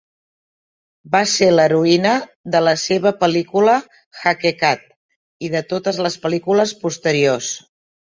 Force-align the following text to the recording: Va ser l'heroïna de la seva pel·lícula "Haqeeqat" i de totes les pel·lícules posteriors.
Va 1.15 1.19
ser 1.33 1.49
l'heroïna 1.55 2.13
de 2.57 2.63
la 2.69 2.73
seva 2.85 3.13
pel·lícula 3.21 3.77
"Haqeeqat" 4.25 4.85
i 5.49 5.55
de 5.59 5.65
totes 5.77 6.05
les 6.09 6.21
pel·lícules 6.29 6.79
posteriors. 6.85 7.57